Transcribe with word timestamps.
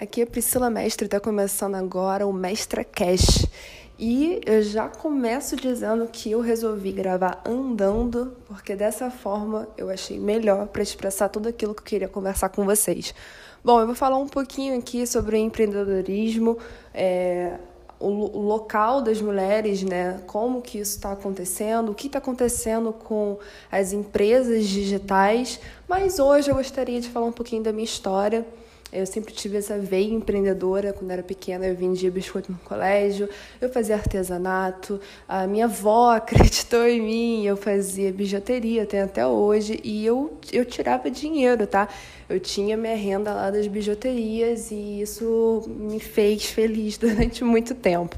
Aqui 0.00 0.22
é 0.22 0.24
Priscila 0.24 0.70
Mestre, 0.70 1.04
está 1.04 1.20
começando 1.20 1.74
agora 1.74 2.26
o 2.26 2.32
Mestra 2.32 2.82
Cash. 2.82 3.44
E 3.98 4.40
eu 4.46 4.62
já 4.62 4.88
começo 4.88 5.56
dizendo 5.56 6.08
que 6.10 6.30
eu 6.30 6.40
resolvi 6.40 6.90
gravar 6.90 7.42
andando, 7.44 8.34
porque 8.46 8.74
dessa 8.74 9.10
forma 9.10 9.68
eu 9.76 9.90
achei 9.90 10.18
melhor 10.18 10.68
para 10.68 10.82
expressar 10.82 11.28
tudo 11.28 11.50
aquilo 11.50 11.74
que 11.74 11.82
eu 11.82 11.84
queria 11.84 12.08
conversar 12.08 12.48
com 12.48 12.64
vocês. 12.64 13.14
Bom, 13.62 13.78
eu 13.78 13.84
vou 13.84 13.94
falar 13.94 14.16
um 14.16 14.26
pouquinho 14.26 14.78
aqui 14.78 15.06
sobre 15.06 15.36
o 15.36 15.38
empreendedorismo, 15.38 16.56
é, 16.94 17.58
o, 17.98 18.06
o 18.06 18.40
local 18.40 19.02
das 19.02 19.20
mulheres, 19.20 19.82
né? 19.82 20.22
Como 20.26 20.62
que 20.62 20.78
isso 20.78 20.96
está 20.96 21.12
acontecendo, 21.12 21.92
o 21.92 21.94
que 21.94 22.06
está 22.06 22.20
acontecendo 22.20 22.90
com 22.90 23.38
as 23.70 23.92
empresas 23.92 24.64
digitais. 24.64 25.60
Mas 25.86 26.18
hoje 26.18 26.50
eu 26.50 26.54
gostaria 26.54 27.02
de 27.02 27.10
falar 27.10 27.26
um 27.26 27.32
pouquinho 27.32 27.62
da 27.62 27.70
minha 27.70 27.84
história. 27.84 28.46
Eu 28.92 29.06
sempre 29.06 29.32
tive 29.32 29.58
essa 29.58 29.78
veia 29.78 30.12
empreendedora. 30.12 30.92
Quando 30.92 31.10
era 31.10 31.22
pequena, 31.22 31.66
eu 31.66 31.76
vendia 31.76 32.10
biscoito 32.10 32.50
no 32.50 32.58
colégio, 32.58 33.28
eu 33.60 33.68
fazia 33.68 33.94
artesanato. 33.94 35.00
A 35.28 35.46
minha 35.46 35.66
avó 35.66 36.10
acreditou 36.16 36.86
em 36.86 37.00
mim, 37.00 37.46
eu 37.46 37.56
fazia 37.56 38.12
bijuteria, 38.12 38.82
até 38.82 39.02
até 39.02 39.26
hoje, 39.26 39.80
e 39.84 40.04
eu, 40.04 40.38
eu 40.52 40.64
tirava 40.64 41.10
dinheiro, 41.10 41.66
tá? 41.66 41.88
Eu 42.28 42.40
tinha 42.40 42.76
minha 42.76 42.96
renda 42.96 43.32
lá 43.32 43.50
das 43.50 43.66
bijuterias 43.66 44.70
e 44.70 45.00
isso 45.00 45.62
me 45.68 46.00
fez 46.00 46.46
feliz 46.46 46.96
durante 46.98 47.44
muito 47.44 47.74
tempo. 47.74 48.16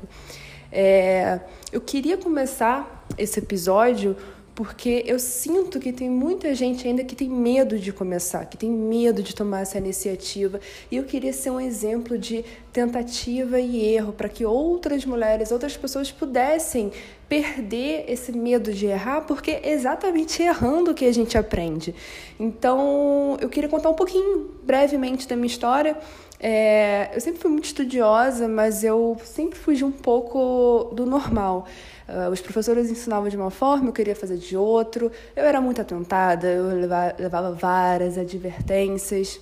É, 0.70 1.41
eu 1.70 1.81
queria 1.83 2.17
começar 2.17 3.07
esse 3.19 3.39
episódio 3.39 4.17
porque 4.55 5.02
eu 5.06 5.19
sinto 5.19 5.80
que 5.80 5.92
tem 5.92 6.11
muita 6.11 6.55
gente 6.55 6.87
ainda 6.87 7.02
que 7.02 7.16
tem 7.16 7.29
medo 7.29 7.79
de 7.79 7.92
começar, 7.92 8.45
que 8.45 8.56
tem 8.56 8.70
medo 8.70 9.23
de 9.23 9.34
tomar 9.34 9.61
essa 9.61 9.78
iniciativa. 9.78 10.61
E 10.91 10.97
eu 10.97 11.05
queria 11.05 11.33
ser 11.33 11.51
um 11.51 11.61
exemplo 11.61 12.19
de 12.19 12.45
tentativa 12.73 13.59
e 13.59 13.95
erro 13.95 14.12
para 14.12 14.28
que 14.28 14.44
outras 14.44 15.06
mulheres, 15.06 15.50
outras 15.50 15.77
pessoas 15.77 16.12
pudessem 16.12 16.92
perder 17.33 18.05
esse 18.08 18.30
medo 18.30 18.75
de 18.75 18.84
errar, 18.84 19.22
porque 19.22 19.52
é 19.52 19.70
exatamente 19.70 20.42
errando 20.42 20.92
que 20.92 21.02
a 21.06 21.14
gente 21.14 21.38
aprende. 21.38 21.94
Então, 22.38 23.38
eu 23.41 23.48
queria 23.48 23.70
contar 23.70 23.88
um 23.88 23.94
pouquinho, 23.94 24.50
brevemente, 24.62 25.27
da 25.27 25.34
minha 25.34 25.47
história. 25.47 25.97
É, 26.38 27.10
eu 27.14 27.20
sempre 27.22 27.41
fui 27.41 27.50
muito 27.50 27.64
estudiosa, 27.64 28.47
mas 28.47 28.84
eu 28.84 29.16
sempre 29.25 29.58
fugi 29.58 29.83
um 29.83 29.91
pouco 29.91 30.92
do 30.92 31.06
normal. 31.06 31.66
Uh, 32.06 32.30
os 32.30 32.42
professores 32.42 32.91
ensinavam 32.91 33.30
de 33.30 33.36
uma 33.38 33.50
forma, 33.50 33.88
eu 33.88 33.92
queria 33.94 34.14
fazer 34.14 34.36
de 34.36 34.55
outro. 34.55 35.10
Eu 35.34 35.44
era 35.47 35.58
muito 35.58 35.80
atentada, 35.80 36.47
eu 36.48 36.66
levava, 36.66 37.14
levava 37.19 37.53
várias 37.53 38.19
advertências. 38.19 39.41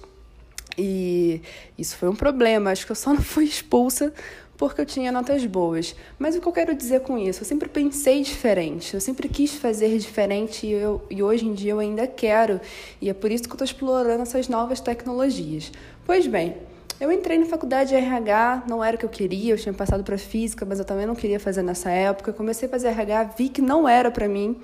E 0.81 1.43
isso 1.77 1.97
foi 1.99 2.09
um 2.09 2.17
problema. 2.17 2.71
Acho 2.71 2.87
que 2.87 2.93
eu 2.93 2.97
só 2.97 3.13
não 3.13 3.21
fui 3.21 3.45
expulsa 3.45 4.13
porque 4.57 4.81
eu 4.81 4.87
tinha 4.87 5.13
notas 5.13 5.45
boas. 5.45 5.95
Mas 6.19 6.35
o 6.37 6.41
que 6.41 6.47
eu 6.47 6.53
quero 6.53 6.75
dizer 6.75 7.01
com 7.01 7.19
isso? 7.19 7.43
Eu 7.43 7.47
sempre 7.47 7.69
pensei 7.69 8.23
diferente, 8.23 8.93
eu 8.95 9.01
sempre 9.01 9.29
quis 9.29 9.55
fazer 9.55 9.97
diferente 9.97 10.67
e, 10.67 10.73
eu, 10.73 11.03
e 11.09 11.23
hoje 11.23 11.47
em 11.47 11.55
dia 11.55 11.73
eu 11.73 11.79
ainda 11.79 12.07
quero. 12.07 12.61
E 13.01 13.09
é 13.09 13.15
por 13.15 13.31
isso 13.31 13.45
que 13.45 13.51
eu 13.51 13.55
estou 13.55 13.65
explorando 13.65 14.23
essas 14.23 14.49
novas 14.49 14.81
tecnologias. 14.81 15.73
Pois 16.05 16.27
bem, 16.27 16.57
eu 17.01 17.11
entrei 17.11 17.39
na 17.39 17.47
faculdade 17.47 17.91
de 17.91 17.97
RH, 17.97 18.65
não 18.69 18.85
era 18.85 18.97
o 18.97 18.99
que 18.99 19.07
eu 19.07 19.11
queria, 19.11 19.55
eu 19.55 19.59
tinha 19.59 19.73
passado 19.73 20.05
para 20.05 20.19
física, 20.19 20.67
mas 20.67 20.79
eu 20.79 20.85
também 20.85 21.07
não 21.07 21.15
queria 21.15 21.41
fazer 21.41 21.63
nessa 21.63 21.91
época. 21.91 22.31
Eu 22.31 22.35
comecei 22.35 22.69
a 22.69 22.71
fazer 22.71 22.89
RH, 22.89 23.35
vi 23.39 23.49
que 23.49 23.63
não 23.63 23.89
era 23.89 24.11
para 24.11 24.29
mim. 24.29 24.59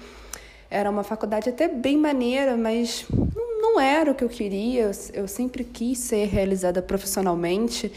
Era 0.70 0.90
uma 0.90 1.04
faculdade 1.04 1.48
até 1.48 1.68
bem 1.68 1.96
maneira, 1.96 2.56
mas 2.56 3.06
não 3.60 3.80
era 3.80 4.10
o 4.10 4.14
que 4.14 4.24
eu 4.24 4.28
queria. 4.28 4.90
Eu 5.12 5.28
sempre 5.28 5.64
quis 5.64 5.98
ser 5.98 6.26
realizada 6.26 6.82
profissionalmente. 6.82 7.92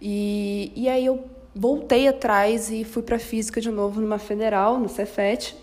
E, 0.00 0.72
e 0.76 0.88
aí 0.88 1.06
eu 1.06 1.24
voltei 1.54 2.08
atrás 2.08 2.70
e 2.70 2.84
fui 2.84 3.02
para 3.02 3.18
física 3.18 3.60
de 3.60 3.70
novo 3.70 4.00
numa 4.00 4.18
federal, 4.18 4.78
no 4.78 4.88
Cefet. 4.88 5.56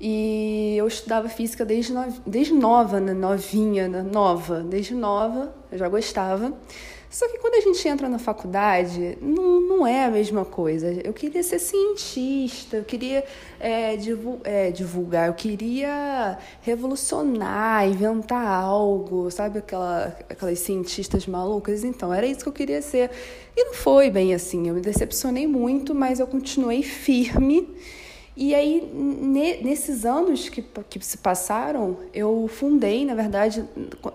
E 0.00 0.74
eu 0.76 0.88
estudava 0.88 1.28
física 1.28 1.64
desde, 1.64 1.92
no, 1.92 2.04
desde 2.26 2.52
nova, 2.52 2.98
né? 2.98 3.12
novinha, 3.12 3.88
né? 3.88 4.02
nova, 4.02 4.60
desde 4.60 4.94
nova, 4.94 5.54
eu 5.70 5.78
já 5.78 5.88
gostava. 5.88 6.52
Só 7.12 7.28
que 7.28 7.36
quando 7.36 7.56
a 7.56 7.60
gente 7.60 7.86
entra 7.86 8.08
na 8.08 8.18
faculdade, 8.18 9.18
não, 9.20 9.60
não 9.60 9.86
é 9.86 10.06
a 10.06 10.10
mesma 10.10 10.46
coisa. 10.46 10.90
Eu 11.04 11.12
queria 11.12 11.42
ser 11.42 11.58
cientista, 11.58 12.78
eu 12.78 12.84
queria 12.84 13.22
é, 13.60 13.94
é, 14.44 14.70
divulgar, 14.70 15.28
eu 15.28 15.34
queria 15.34 16.38
revolucionar, 16.62 17.86
inventar 17.86 18.46
algo, 18.46 19.30
sabe? 19.30 19.58
Aquela, 19.58 20.16
aquelas 20.26 20.58
cientistas 20.60 21.26
malucas. 21.26 21.84
Então, 21.84 22.14
era 22.14 22.26
isso 22.26 22.40
que 22.40 22.48
eu 22.48 22.52
queria 22.52 22.80
ser. 22.80 23.10
E 23.54 23.62
não 23.62 23.74
foi 23.74 24.08
bem 24.08 24.32
assim. 24.32 24.68
Eu 24.68 24.74
me 24.74 24.80
decepcionei 24.80 25.46
muito, 25.46 25.94
mas 25.94 26.18
eu 26.18 26.26
continuei 26.26 26.82
firme 26.82 27.68
e 28.34 28.54
aí, 28.54 28.90
nesses 29.62 30.06
anos 30.06 30.48
que, 30.48 30.62
que 30.88 31.04
se 31.04 31.18
passaram, 31.18 31.98
eu 32.14 32.48
fundei, 32.48 33.04
na 33.04 33.14
verdade, 33.14 33.62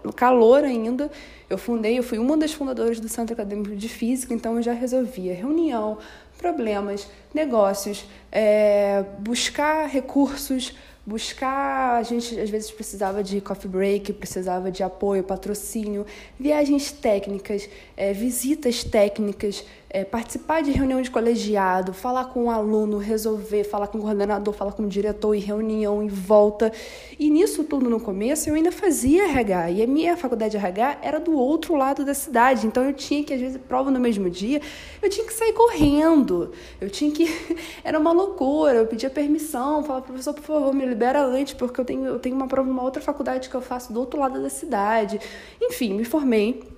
no 0.04 0.12
calor 0.12 0.64
ainda, 0.64 1.12
eu 1.48 1.58
fundei, 1.58 2.00
eu 2.00 2.04
fui 2.04 2.18
uma 2.18 2.36
das 2.36 2.52
fundadoras 2.52 3.00
do 3.00 3.08
Centro 3.08 3.34
Acadêmico 3.34 3.76
de 3.76 3.88
Física, 3.88 4.34
então 4.34 4.56
eu 4.56 4.64
já 4.64 4.74
resolvia 4.74 5.36
reunião, 5.36 6.00
problemas, 6.38 7.08
negócios, 7.32 8.06
é, 8.32 9.06
buscar 9.20 9.88
recursos, 9.88 10.76
buscar. 11.06 11.98
A 11.98 12.04
gente 12.04 12.40
às 12.40 12.50
vezes 12.50 12.70
precisava 12.70 13.24
de 13.24 13.40
coffee 13.40 13.70
break, 13.70 14.14
precisava 14.14 14.70
de 14.70 14.84
apoio, 14.84 15.24
patrocínio, 15.24 16.06
viagens 16.40 16.92
técnicas, 16.92 17.70
é, 17.96 18.12
visitas 18.14 18.84
técnicas, 18.84 19.64
é, 19.90 20.04
participar 20.04 20.62
de 20.62 20.72
reunião 20.72 21.02
de 21.02 21.10
colegiado, 21.10 21.94
falar 21.94 22.26
com 22.26 22.42
o 22.42 22.44
um 22.46 22.52
aluno, 22.52 22.98
resolver, 22.98 23.64
falar 23.64 23.88
com 23.88 23.98
o 23.98 24.02
coordenador, 24.02 24.54
falar 24.54 24.74
com 24.74 24.84
o 24.84 24.88
diretor 24.88 25.34
e 25.34 25.40
reunião 25.40 26.04
e 26.04 26.10
volta. 26.10 26.72
E 27.18 27.30
nisso 27.30 27.64
tudo 27.64 27.90
no 27.90 28.00
começo 28.00 28.50
eu 28.50 28.56
ainda 28.56 28.72
fazia 28.72 29.24
RH. 29.24 29.72
E 29.72 29.84
a 29.84 29.88
minha 29.88 30.18
faculdade 30.18 30.52
de 30.52 30.58
RH 30.58 31.00
era 31.02 31.20
do 31.20 31.34
outro 31.34 31.76
lado 31.76 32.04
da 32.04 32.14
cidade. 32.14 32.68
Então 32.68 32.84
eu 32.84 32.94
tinha 32.94 33.24
que, 33.24 33.34
às 33.34 33.40
vezes, 33.40 33.60
prova 33.62 33.90
no 33.90 34.00
mesmo 34.00 34.30
dia, 34.30 34.62
eu 35.02 35.10
tinha 35.10 35.26
que 35.26 35.34
sair 35.34 35.54
correndo. 35.54 36.52
Eu 36.82 36.90
tinha 36.90 37.12
que. 37.12 37.26
era 37.84 37.98
uma 37.98 38.12
loucura. 38.12 38.80
Eu 38.80 38.88
pedia 38.88 39.10
permissão, 39.10 39.84
falava, 39.84 40.06
professor, 40.06 40.34
por 40.34 40.44
favor, 40.44 40.74
me 40.74 40.86
libera 40.86 41.24
antes, 41.24 41.54
porque 41.54 41.80
eu 41.80 41.86
tenho, 41.86 42.06
eu 42.06 42.20
tenho 42.20 42.36
uma 42.36 42.48
prova 42.48 42.68
numa 42.68 42.84
outra 42.84 43.02
faculdade 43.02 43.50
que 43.50 43.56
eu 43.56 43.62
faço 43.62 43.94
do 43.94 44.00
outro 44.02 44.20
lado 44.20 44.42
da 44.42 44.50
cidade. 44.50 45.20
Enfim, 45.62 45.94
me 45.94 46.04
formei 46.04 46.77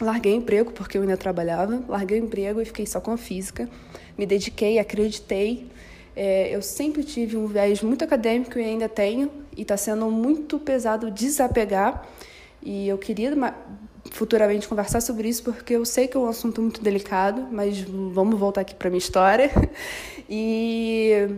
Larguei 0.00 0.34
o 0.34 0.36
emprego 0.36 0.72
porque 0.72 0.98
eu 0.98 1.02
ainda 1.02 1.16
trabalhava, 1.16 1.82
larguei 1.88 2.20
o 2.20 2.24
emprego 2.24 2.60
e 2.60 2.64
fiquei 2.64 2.86
só 2.86 3.00
com 3.00 3.12
a 3.12 3.16
física. 3.16 3.68
Me 4.16 4.26
dediquei, 4.26 4.78
acreditei. 4.78 5.66
É, 6.14 6.54
eu 6.54 6.62
sempre 6.62 7.02
tive 7.02 7.36
um 7.36 7.46
viés 7.46 7.82
muito 7.82 8.04
acadêmico 8.04 8.58
e 8.58 8.64
ainda 8.64 8.88
tenho, 8.88 9.30
e 9.56 9.62
está 9.62 9.76
sendo 9.76 10.10
muito 10.10 10.58
pesado 10.58 11.10
desapegar. 11.10 12.06
E 12.62 12.88
eu 12.88 12.98
queria 12.98 13.32
futuramente 14.10 14.66
conversar 14.68 15.00
sobre 15.00 15.28
isso 15.28 15.42
porque 15.42 15.74
eu 15.74 15.84
sei 15.84 16.08
que 16.08 16.16
é 16.16 16.20
um 16.20 16.28
assunto 16.28 16.60
muito 16.60 16.82
delicado, 16.82 17.46
mas 17.50 17.80
vamos 17.80 18.38
voltar 18.38 18.62
aqui 18.62 18.74
para 18.74 18.90
minha 18.90 18.98
história. 18.98 19.50
E 20.28 21.28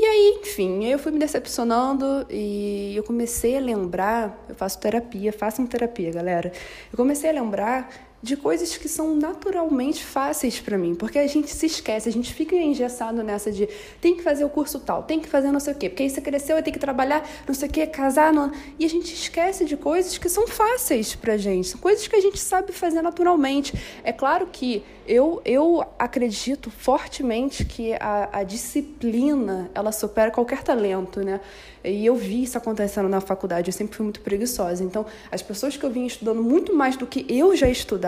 e 0.00 0.04
aí, 0.04 0.38
enfim, 0.42 0.84
eu 0.84 0.96
fui 0.96 1.10
me 1.10 1.18
decepcionando 1.18 2.24
e 2.30 2.94
eu 2.94 3.02
comecei 3.02 3.56
a 3.56 3.60
lembrar, 3.60 4.44
eu 4.48 4.54
faço 4.54 4.78
terapia, 4.78 5.32
façam 5.32 5.66
terapia, 5.66 6.12
galera. 6.12 6.52
Eu 6.92 6.96
comecei 6.96 7.28
a 7.28 7.32
lembrar 7.32 7.90
de 8.22 8.36
coisas 8.36 8.76
que 8.76 8.88
são 8.88 9.14
naturalmente 9.14 10.04
fáceis 10.04 10.60
para 10.60 10.76
mim, 10.76 10.94
porque 10.94 11.18
a 11.18 11.26
gente 11.26 11.50
se 11.50 11.66
esquece, 11.66 12.08
a 12.08 12.12
gente 12.12 12.34
fica 12.34 12.56
engessado 12.56 13.22
nessa 13.22 13.52
de 13.52 13.68
tem 14.00 14.16
que 14.16 14.22
fazer 14.22 14.44
o 14.44 14.48
curso 14.48 14.80
tal, 14.80 15.04
tem 15.04 15.20
que 15.20 15.28
fazer 15.28 15.52
não 15.52 15.60
sei 15.60 15.72
o 15.72 15.76
quê, 15.76 15.88
porque 15.88 16.02
aí 16.02 16.10
você 16.10 16.20
cresceu, 16.20 16.56
vai 16.56 16.62
ter 16.62 16.72
que 16.72 16.78
trabalhar, 16.78 17.28
não 17.46 17.54
sei 17.54 17.68
o 17.68 17.70
quê, 17.70 17.86
casar, 17.86 18.32
não... 18.32 18.50
e 18.78 18.84
a 18.84 18.88
gente 18.88 19.14
esquece 19.14 19.64
de 19.64 19.76
coisas 19.76 20.18
que 20.18 20.28
são 20.28 20.46
fáceis 20.48 21.14
pra 21.14 21.36
gente, 21.36 21.68
são 21.68 21.80
coisas 21.80 22.08
que 22.08 22.16
a 22.16 22.20
gente 22.20 22.38
sabe 22.38 22.72
fazer 22.72 23.02
naturalmente. 23.02 23.72
É 24.02 24.12
claro 24.12 24.48
que 24.50 24.82
eu, 25.08 25.40
eu 25.44 25.82
acredito 25.98 26.70
fortemente 26.70 27.64
que 27.64 27.94
a, 27.94 28.28
a 28.40 28.42
disciplina, 28.42 29.70
ela 29.74 29.90
supera 29.90 30.30
qualquer 30.30 30.62
talento, 30.62 31.20
né? 31.20 31.40
E 31.82 32.04
eu 32.04 32.14
vi 32.14 32.42
isso 32.42 32.58
acontecendo 32.58 33.08
na 33.08 33.20
faculdade, 33.20 33.68
eu 33.68 33.72
sempre 33.72 33.96
fui 33.96 34.04
muito 34.04 34.20
preguiçosa. 34.20 34.84
Então, 34.84 35.06
as 35.32 35.40
pessoas 35.40 35.76
que 35.76 35.84
eu 35.84 35.90
vinha 35.90 36.06
estudando 36.06 36.42
muito 36.42 36.74
mais 36.74 36.96
do 36.96 37.06
que 37.06 37.24
eu 37.28 37.56
já 37.56 37.68
estudava, 37.70 38.07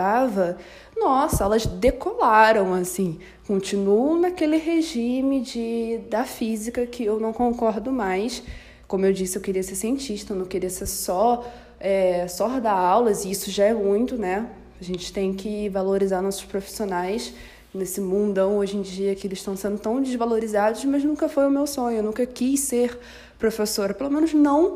nossa, 0.97 1.43
elas 1.43 1.65
decolaram, 1.65 2.73
assim. 2.73 3.19
Continuam 3.47 4.19
naquele 4.19 4.57
regime 4.57 5.41
de, 5.41 5.99
da 6.09 6.23
física 6.23 6.85
que 6.85 7.03
eu 7.03 7.19
não 7.19 7.33
concordo 7.33 7.91
mais. 7.91 8.43
Como 8.87 9.05
eu 9.05 9.13
disse, 9.13 9.37
eu 9.37 9.41
queria 9.41 9.63
ser 9.63 9.75
cientista, 9.75 10.33
eu 10.33 10.37
não 10.37 10.45
queria 10.45 10.69
ser 10.69 10.85
só, 10.85 11.45
é, 11.79 12.27
só 12.27 12.59
dar 12.59 12.73
aulas, 12.73 13.25
e 13.25 13.31
isso 13.31 13.49
já 13.49 13.65
é 13.65 13.73
muito, 13.73 14.17
né? 14.17 14.49
A 14.79 14.83
gente 14.83 15.13
tem 15.13 15.33
que 15.33 15.69
valorizar 15.69 16.21
nossos 16.21 16.43
profissionais 16.43 17.33
nesse 17.73 18.01
mundão 18.01 18.57
hoje 18.57 18.75
em 18.75 18.81
dia 18.81 19.15
que 19.15 19.25
eles 19.27 19.39
estão 19.39 19.55
sendo 19.55 19.79
tão 19.79 20.01
desvalorizados, 20.01 20.83
mas 20.85 21.03
nunca 21.03 21.29
foi 21.29 21.47
o 21.47 21.49
meu 21.49 21.65
sonho, 21.65 21.97
eu 21.97 22.03
nunca 22.03 22.25
quis 22.25 22.59
ser 22.59 22.99
professora, 23.39 23.93
pelo 23.93 24.11
menos 24.11 24.33
não 24.33 24.75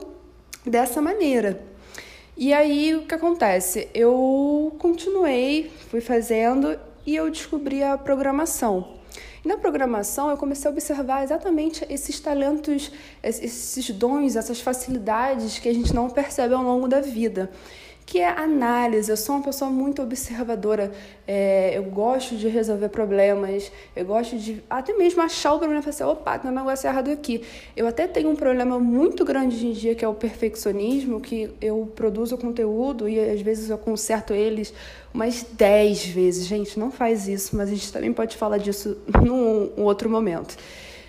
dessa 0.66 1.01
maneira. 1.01 1.62
E 2.37 2.53
aí 2.53 2.93
o 2.93 3.03
que 3.03 3.15
acontece? 3.15 3.87
Eu 3.93 4.75
continuei, 4.77 5.71
fui 5.89 6.01
fazendo 6.01 6.77
e 7.05 7.15
eu 7.15 7.31
descobri 7.31 7.81
a 7.81 7.97
programação. 7.97 8.95
E 9.43 9.47
na 9.47 9.55
programação 9.57 10.29
eu 10.29 10.35
comecei 10.35 10.69
a 10.69 10.73
observar 10.73 11.23
exatamente 11.23 11.85
esses 11.89 12.19
talentos, 12.19 12.91
esses 13.23 13.89
dons, 13.91 14.35
essas 14.35 14.59
facilidades 14.59 15.59
que 15.59 15.69
a 15.69 15.73
gente 15.73 15.93
não 15.93 16.09
percebe 16.09 16.53
ao 16.53 16.61
longo 16.61 16.89
da 16.89 16.99
vida 16.99 17.49
que 18.06 18.19
é 18.19 18.28
análise. 18.30 19.10
Eu 19.10 19.18
sou 19.18 19.36
uma 19.36 19.44
pessoa 19.44 19.69
muito 19.69 20.02
observadora. 20.02 20.92
É, 21.28 21.75
eu 21.75 21.84
gosto 21.84 22.36
de 22.36 22.48
resolver 22.48 22.90
problemas. 22.90 23.72
Eu 23.96 24.06
gosto 24.06 24.38
de 24.38 24.62
até 24.69 24.94
mesmo 24.94 25.22
achar 25.22 25.54
o 25.54 25.57
problema 25.57 25.80
e 25.80 25.84
falar 25.84 25.96
assim, 25.96 26.04
opa, 26.04 26.38
tem 26.38 26.52
um 26.52 26.54
negócio 26.54 26.88
errado 26.88 27.10
aqui. 27.10 27.42
Eu 27.75 27.88
até 27.88 28.07
tenho 28.07 28.30
um 28.30 28.36
problema 28.36 28.80
muito 28.80 29.25
grande 29.25 29.56
hoje 29.56 29.68
em 29.68 29.72
dia, 29.72 29.96
que 29.96 30.06
é 30.06 30.07
o 30.07 30.13
perfeccionismo, 30.13 31.19
que 31.19 31.50
eu 31.60 31.92
produzo 31.96 32.38
conteúdo 32.38 33.10
e 33.10 33.19
às 33.19 33.42
vezes 33.42 33.69
eu 33.69 33.78
conserto 33.78 34.34
eles 34.34 34.72
umas 35.12 35.44
10 35.54 36.06
vezes. 36.06 36.46
Gente, 36.46 36.78
não 36.80 36.92
faz 36.92 37.28
isso, 37.28 37.56
mas 37.56 37.69
a 37.69 37.74
gente 37.74 37.92
também 37.92 38.13
pode 38.13 38.38
falar 38.38 38.60
disso 38.60 38.98
num 39.25 39.72
outro 39.84 40.10
momento. 40.10 40.56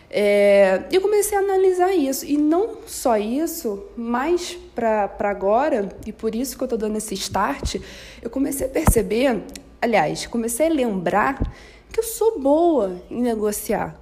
É, 0.09 0.85
eu 0.93 1.01
comecei 1.01 1.37
a 1.37 1.41
analisar 1.41 1.93
isso, 1.95 2.25
e 2.25 2.37
não 2.37 2.79
só 2.87 3.17
isso, 3.17 3.85
mas 3.97 4.57
para 4.75 5.11
agora, 5.21 5.89
e 6.07 6.13
por 6.13 6.35
isso 6.35 6.57
que 6.57 6.63
eu 6.63 6.67
estou 6.67 6.79
dando 6.79 6.97
esse 6.97 7.15
start, 7.15 7.77
eu 8.23 8.31
comecei 8.31 8.67
a 8.67 8.71
perceber, 8.71 9.43
aliás, 9.81 10.27
comecei 10.27 10.67
a 10.67 10.71
lembrar 10.71 11.53
que 11.93 11.99
eu 11.99 12.05
sou 12.05 12.39
boa 12.39 13.01
em 13.11 13.21
negociar, 13.21 14.01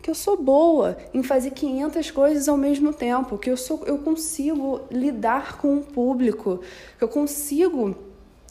que 0.00 0.10
eu 0.10 0.14
sou 0.14 0.36
boa 0.36 0.96
em 1.12 1.22
fazer 1.22 1.50
500 1.50 2.10
coisas 2.10 2.48
ao 2.48 2.56
mesmo 2.56 2.92
tempo, 2.92 3.36
que 3.36 3.50
eu, 3.50 3.56
sou, 3.56 3.82
eu 3.86 3.98
consigo 3.98 4.82
lidar 4.90 5.58
com 5.58 5.78
o 5.78 5.82
público, 5.82 6.60
que 6.96 7.04
eu 7.04 7.08
consigo 7.08 7.96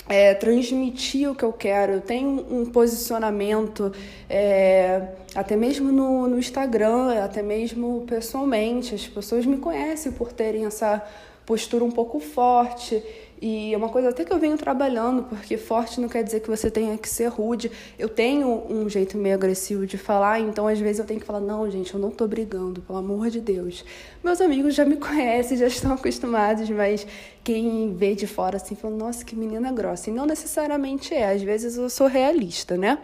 é, 0.10 0.34
transmitir 0.34 1.30
o 1.30 1.36
que 1.36 1.46
eu 1.46 1.54
quero, 1.54 1.94
eu 1.94 2.02
tenho 2.02 2.44
um 2.50 2.66
posicionamento, 2.66 3.94
é, 4.28 5.10
até 5.36 5.56
mesmo 5.56 5.92
no, 5.92 6.28
no 6.28 6.40
Instagram, 6.40 7.24
até 7.24 7.44
mesmo 7.44 8.04
pessoalmente. 8.08 8.96
As 8.96 9.08
pessoas 9.08 9.46
me 9.46 9.58
conhecem 9.58 10.12
por 10.12 10.34
terem 10.34 10.66
essa 10.66 11.02
postura 11.46 11.86
um 11.86 11.92
pouco 11.92 12.20
forte. 12.20 13.04
E 13.42 13.74
é 13.74 13.78
uma 13.78 13.88
coisa 13.88 14.10
até 14.10 14.26
que 14.26 14.34
eu 14.34 14.38
venho 14.38 14.58
trabalhando, 14.58 15.24
porque 15.24 15.56
forte 15.58 16.02
não 16.02 16.10
quer 16.10 16.24
dizer 16.24 16.42
que 16.42 16.50
você 16.50 16.70
tenha 16.70 16.98
que 16.98 17.08
ser 17.08 17.28
rude. 17.28 17.72
Eu 17.98 18.10
tenho 18.10 18.66
um 18.70 18.90
jeito 18.90 19.18
meio 19.18 19.36
agressivo 19.36 19.88
de 19.88 19.98
falar, 19.98 20.42
então 20.42 20.68
às 20.68 20.78
vezes 20.78 21.00
eu 21.00 21.06
tenho 21.06 21.22
que 21.22 21.26
falar: 21.26 21.40
não, 21.40 21.70
gente, 21.72 21.94
eu 21.94 22.00
não 22.00 22.12
tô 22.12 22.28
brigando, 22.28 22.82
pelo 22.82 23.00
amor 23.00 23.30
de 23.30 23.40
Deus. 23.40 23.86
Meus 24.22 24.42
amigos 24.42 24.76
já 24.76 24.84
me 24.84 24.96
conhecem, 24.98 25.58
já 25.58 25.68
estão 25.68 25.94
acostumados, 25.94 26.70
mas 26.70 27.08
quem 27.42 27.96
vê 27.96 28.14
de 28.14 28.28
fora 28.28 28.58
assim 28.58 28.76
fala: 28.76 28.96
nossa, 28.96 29.24
que 29.24 29.38
menina 29.38 29.72
grossa. 29.72 30.10
E 30.10 30.14
não 30.14 30.26
necessariamente 30.26 31.14
é, 31.14 31.32
às 31.32 31.42
vezes 31.42 31.78
eu 31.78 31.90
sou 31.90 32.08
realista, 32.08 32.76
né? 32.76 32.98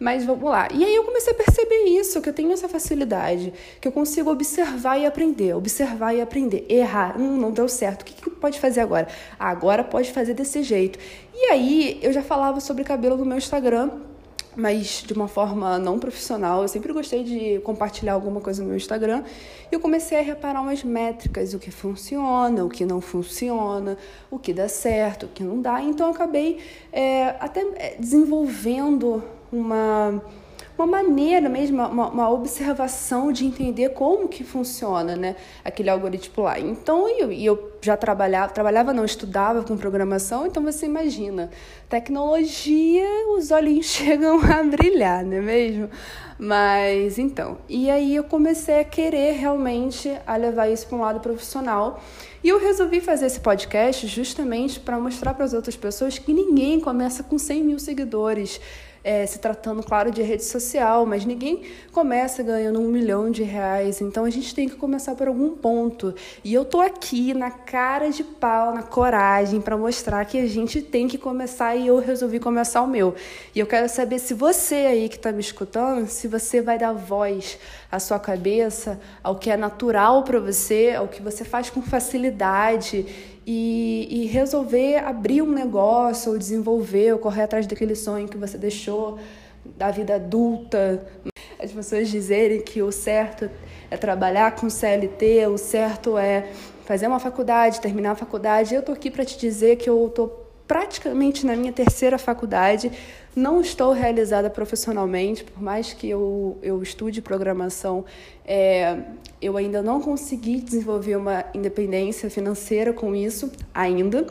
Mas 0.00 0.24
vamos 0.24 0.50
lá. 0.50 0.66
E 0.72 0.82
aí 0.82 0.94
eu 0.94 1.04
comecei 1.04 1.34
a 1.34 1.36
perceber 1.36 1.84
isso, 1.84 2.22
que 2.22 2.28
eu 2.30 2.32
tenho 2.32 2.50
essa 2.52 2.66
facilidade, 2.66 3.52
que 3.78 3.86
eu 3.86 3.92
consigo 3.92 4.30
observar 4.30 4.96
e 4.96 5.04
aprender, 5.04 5.54
observar 5.54 6.14
e 6.14 6.22
aprender. 6.22 6.64
Errar, 6.70 7.20
hum, 7.20 7.36
não 7.36 7.50
deu 7.50 7.68
certo. 7.68 8.00
O 8.00 8.04
que, 8.06 8.14
que 8.14 8.30
pode 8.30 8.58
fazer 8.58 8.80
agora? 8.80 9.08
Ah, 9.38 9.50
agora 9.50 9.84
pode 9.84 10.10
fazer 10.10 10.32
desse 10.32 10.62
jeito. 10.62 10.98
E 11.34 11.44
aí 11.52 12.00
eu 12.02 12.14
já 12.14 12.22
falava 12.22 12.60
sobre 12.60 12.82
cabelo 12.82 13.14
no 13.18 13.26
meu 13.26 13.36
Instagram, 13.36 13.90
mas 14.56 15.04
de 15.06 15.12
uma 15.12 15.28
forma 15.28 15.78
não 15.78 15.98
profissional. 15.98 16.62
Eu 16.62 16.68
sempre 16.68 16.94
gostei 16.94 17.22
de 17.22 17.60
compartilhar 17.60 18.14
alguma 18.14 18.40
coisa 18.40 18.62
no 18.62 18.68
meu 18.68 18.78
Instagram. 18.78 19.22
E 19.70 19.74
eu 19.74 19.80
comecei 19.80 20.18
a 20.18 20.22
reparar 20.22 20.62
umas 20.62 20.82
métricas, 20.82 21.52
o 21.52 21.58
que 21.58 21.70
funciona, 21.70 22.64
o 22.64 22.70
que 22.70 22.86
não 22.86 23.02
funciona, 23.02 23.98
o 24.30 24.38
que 24.38 24.54
dá 24.54 24.66
certo, 24.66 25.26
o 25.26 25.28
que 25.28 25.44
não 25.44 25.60
dá. 25.60 25.82
Então 25.82 26.06
eu 26.06 26.14
acabei 26.14 26.58
é, 26.90 27.36
até 27.38 27.60
é, 27.76 27.96
desenvolvendo 27.98 29.22
uma, 29.52 30.22
uma 30.76 30.86
maneira 30.86 31.48
mesmo, 31.48 31.76
uma, 31.76 32.08
uma, 32.08 32.30
observação 32.30 33.32
de 33.32 33.44
entender 33.44 33.90
como 33.90 34.28
que 34.28 34.42
funciona 34.44 35.14
né, 35.16 35.36
aquele 35.64 35.90
algoritmo 35.90 36.44
lá. 36.44 36.58
Então, 36.58 37.08
eu, 37.08 37.30
eu 37.30 37.72
já 37.82 37.96
trabalhava, 37.96 38.52
trabalhava 38.52 38.92
não, 38.92 39.04
estudava 39.04 39.62
com 39.62 39.76
programação, 39.76 40.46
então 40.46 40.62
você 40.62 40.86
imagina, 40.86 41.50
tecnologia, 41.88 43.06
os 43.36 43.50
olhinhos 43.50 43.86
chegam 43.92 44.40
a 44.40 44.62
brilhar, 44.62 45.24
não 45.24 45.36
é 45.36 45.40
mesmo? 45.40 45.90
Mas 46.38 47.18
então, 47.18 47.58
e 47.68 47.90
aí 47.90 48.16
eu 48.16 48.24
comecei 48.24 48.80
a 48.80 48.84
querer 48.84 49.32
realmente 49.32 50.10
a 50.26 50.36
levar 50.36 50.70
isso 50.70 50.86
para 50.86 50.96
um 50.96 51.02
lado 51.02 51.20
profissional. 51.20 52.02
E 52.42 52.48
eu 52.48 52.58
resolvi 52.58 53.02
fazer 53.02 53.26
esse 53.26 53.40
podcast 53.40 54.06
justamente 54.06 54.80
para 54.80 54.98
mostrar 54.98 55.34
para 55.34 55.44
as 55.44 55.52
outras 55.52 55.76
pessoas 55.76 56.18
que 56.18 56.32
ninguém 56.32 56.80
começa 56.80 57.22
com 57.22 57.36
100 57.38 57.62
mil 57.62 57.78
seguidores 57.78 58.58
é, 59.02 59.24
se 59.26 59.38
tratando, 59.38 59.82
claro, 59.82 60.10
de 60.10 60.22
rede 60.22 60.44
social, 60.44 61.06
mas 61.06 61.24
ninguém 61.24 61.62
começa 61.92 62.42
ganhando 62.42 62.80
um 62.80 62.88
milhão 62.88 63.30
de 63.30 63.42
reais. 63.42 64.00
Então 64.00 64.24
a 64.24 64.30
gente 64.30 64.54
tem 64.54 64.68
que 64.68 64.76
começar 64.76 65.14
por 65.14 65.28
algum 65.28 65.50
ponto. 65.50 66.14
E 66.44 66.52
eu 66.52 66.64
tô 66.64 66.80
aqui 66.80 67.32
na 67.34 67.50
cara 67.50 68.10
de 68.10 68.22
pau, 68.22 68.74
na 68.74 68.82
coragem, 68.82 69.60
para 69.60 69.76
mostrar 69.76 70.24
que 70.24 70.38
a 70.38 70.46
gente 70.46 70.82
tem 70.82 71.08
que 71.08 71.18
começar 71.18 71.74
e 71.76 71.86
eu 71.86 71.98
resolvi 71.98 72.38
começar 72.38 72.82
o 72.82 72.86
meu. 72.86 73.14
E 73.54 73.58
eu 73.58 73.66
quero 73.66 73.88
saber 73.88 74.18
se 74.18 74.34
você 74.34 74.74
aí 74.74 75.08
que 75.08 75.16
está 75.16 75.32
me 75.32 75.40
escutando, 75.40 76.06
se 76.06 76.28
você 76.28 76.60
vai 76.60 76.78
dar 76.78 76.92
voz 76.92 77.58
à 77.90 77.98
sua 77.98 78.18
cabeça, 78.18 79.00
ao 79.22 79.36
que 79.36 79.50
é 79.50 79.56
natural 79.56 80.22
para 80.22 80.38
você, 80.38 80.94
ao 80.96 81.08
que 81.08 81.20
você 81.20 81.44
faz 81.44 81.70
com 81.70 81.82
facilidade 81.82 83.06
e, 83.46 84.06
e 84.10 84.26
resolver 84.26 84.98
abrir 84.98 85.42
um 85.42 85.50
negócio, 85.50 86.32
ou 86.32 86.38
desenvolver, 86.38 87.12
ou 87.12 87.18
correr 87.18 87.42
atrás 87.42 87.66
daquele 87.66 87.94
sonho 87.94 88.28
que 88.28 88.36
você 88.36 88.56
deixou 88.56 89.18
da 89.76 89.90
vida 89.90 90.14
adulta. 90.14 91.04
As 91.58 91.72
pessoas 91.72 92.08
dizerem 92.08 92.60
que 92.62 92.80
o 92.80 92.92
certo 92.92 93.50
é 93.90 93.96
trabalhar 93.96 94.54
com 94.54 94.70
CLT, 94.70 95.46
o 95.48 95.58
certo 95.58 96.16
é 96.16 96.48
fazer 96.84 97.06
uma 97.06 97.20
faculdade, 97.20 97.80
terminar 97.80 98.12
a 98.12 98.16
faculdade. 98.16 98.74
Eu 98.74 98.82
tô 98.82 98.92
aqui 98.92 99.10
para 99.10 99.24
te 99.24 99.38
dizer 99.38 99.76
que 99.76 99.88
eu 99.88 100.10
tô 100.14 100.30
praticamente 100.70 101.44
na 101.44 101.56
minha 101.56 101.72
terceira 101.72 102.16
faculdade, 102.16 102.92
não 103.34 103.60
estou 103.60 103.92
realizada 103.92 104.48
profissionalmente, 104.48 105.42
por 105.42 105.60
mais 105.60 105.92
que 105.92 106.08
eu, 106.08 106.56
eu 106.62 106.80
estude 106.80 107.20
programação, 107.20 108.04
é, 108.46 108.96
eu 109.42 109.56
ainda 109.56 109.82
não 109.82 110.00
consegui 110.00 110.60
desenvolver 110.60 111.16
uma 111.16 111.44
independência 111.52 112.30
financeira 112.30 112.92
com 112.92 113.16
isso, 113.16 113.50
ainda. 113.74 114.28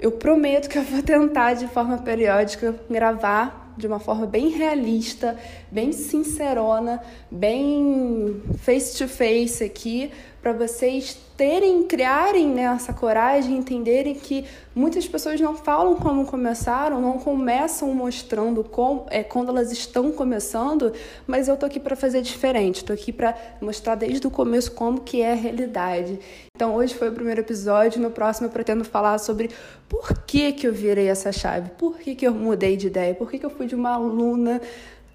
Eu 0.00 0.12
prometo 0.12 0.70
que 0.70 0.78
eu 0.78 0.82
vou 0.82 1.02
tentar 1.02 1.52
de 1.52 1.68
forma 1.68 1.98
periódica 1.98 2.74
gravar 2.88 3.74
de 3.76 3.86
uma 3.86 3.98
forma 3.98 4.26
bem 4.26 4.48
realista, 4.48 5.38
bem 5.70 5.92
sincerona, 5.92 7.02
bem 7.30 8.40
face 8.60 8.96
to 8.96 9.06
face 9.06 9.62
aqui, 9.62 10.10
para 10.40 10.52
vocês 10.52 11.16
terem, 11.36 11.82
criarem 11.82 12.48
né, 12.48 12.62
essa 12.62 12.92
coragem, 12.92 13.56
entenderem 13.56 14.14
que 14.14 14.44
muitas 14.74 15.06
pessoas 15.06 15.40
não 15.40 15.54
falam 15.54 15.96
como 15.96 16.24
começaram, 16.24 17.00
não 17.00 17.18
começam 17.18 17.92
mostrando 17.92 18.64
como, 18.64 19.06
é, 19.10 19.22
quando 19.22 19.50
elas 19.50 19.70
estão 19.70 20.12
começando, 20.12 20.92
mas 21.26 21.48
eu 21.48 21.56
tô 21.56 21.66
aqui 21.66 21.78
para 21.78 21.96
fazer 21.96 22.22
diferente, 22.22 22.84
tô 22.84 22.92
aqui 22.92 23.12
para 23.12 23.36
mostrar 23.60 23.96
desde 23.96 24.26
o 24.26 24.30
começo 24.30 24.72
como 24.72 25.00
que 25.00 25.20
é 25.20 25.32
a 25.32 25.36
realidade. 25.36 26.18
Então 26.56 26.74
hoje 26.74 26.94
foi 26.94 27.08
o 27.08 27.12
primeiro 27.12 27.40
episódio, 27.40 28.00
no 28.00 28.10
próximo 28.10 28.46
eu 28.46 28.50
pretendo 28.50 28.84
falar 28.84 29.18
sobre 29.18 29.50
por 29.88 30.22
que 30.26 30.52
que 30.52 30.66
eu 30.66 30.72
virei 30.72 31.08
essa 31.08 31.32
chave, 31.32 31.70
por 31.76 31.98
que 31.98 32.14
que 32.14 32.26
eu 32.26 32.32
mudei 32.32 32.76
de 32.76 32.86
ideia, 32.86 33.14
por 33.14 33.30
que 33.30 33.38
que 33.38 33.44
eu 33.44 33.50
fui 33.50 33.66
de 33.66 33.74
uma 33.74 33.94
aluna 33.94 34.60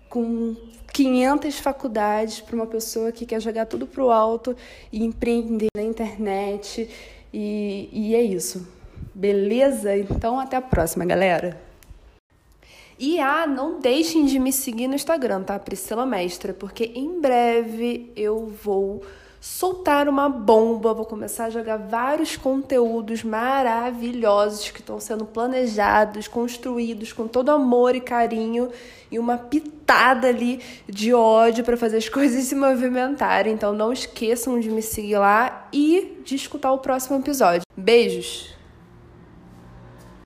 com 0.10 0.56
500 0.94 1.60
faculdades 1.60 2.42
para 2.42 2.56
uma 2.56 2.68
pessoa 2.68 3.12
que 3.12 3.26
quer 3.26 3.42
jogar 3.42 3.66
tudo 3.66 3.88
para 3.88 4.04
o 4.04 4.12
alto 4.12 4.56
e 4.92 5.04
empreender 5.04 5.70
na 5.76 5.84
internet. 5.84 6.90
E, 7.34 7.90
e 7.92 8.16
é 8.16 8.22
isso. 8.22 8.68
Beleza? 9.14 9.98
Então 9.98 10.40
até 10.40 10.58
a 10.58 10.62
próxima, 10.62 11.06
galera. 11.06 11.60
E 13.00 13.20
ah, 13.20 13.48
não 13.48 13.80
deixem 13.80 14.26
de 14.26 14.38
me 14.38 14.54
seguir 14.54 14.88
no 14.88 14.94
Instagram, 14.94 15.42
tá? 15.42 15.58
Priscila 15.58 16.06
Mestra, 16.06 16.54
porque 16.54 16.92
em 16.94 17.20
breve 17.20 18.12
eu 18.16 18.48
vou 18.48 19.02
soltar 19.42 20.08
uma 20.08 20.30
bomba, 20.30 20.94
vou 20.94 21.04
começar 21.04 21.46
a 21.46 21.50
jogar 21.50 21.78
vários 21.78 22.38
conteúdos 22.38 23.24
maravilhosos 23.24 24.70
que 24.70 24.82
estão 24.82 25.00
sendo 25.00 25.26
planejados, 25.26 26.28
construídos 26.28 27.12
com 27.12 27.28
todo 27.28 27.50
amor 27.50 27.96
e 27.96 28.00
carinho 28.02 28.70
e 29.12 29.18
uma 29.18 29.40
pitada 29.40 30.28
ali 30.28 30.62
de 30.88 31.12
ódio 31.12 31.64
para 31.64 31.76
fazer 31.76 31.98
as 31.98 32.08
coisas 32.10 32.46
se 32.46 32.54
movimentarem. 32.54 33.54
Então 33.54 33.74
não 33.74 33.92
esqueçam 33.92 34.60
de 34.60 34.70
me 34.70 34.84
seguir 34.84 35.18
lá 35.18 35.68
e 35.74 36.22
de 36.24 36.36
escutar 36.36 36.72
o 36.72 36.78
próximo 36.78 37.18
episódio. 37.18 37.64
Beijos! 37.76 38.61